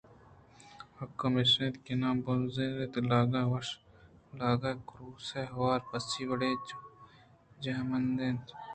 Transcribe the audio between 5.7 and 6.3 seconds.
پسی